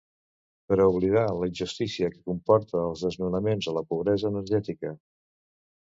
Per 0.71 0.77
a 0.77 0.87
oblidar 0.93 1.25
la 1.41 1.49
injustícia 1.51 2.09
que 2.15 2.21
comporta 2.31 2.81
els 2.87 3.05
desnonaments 3.09 3.69
o 3.73 3.77
la 3.79 3.87
pobresa 3.93 4.33
energètica. 4.35 4.95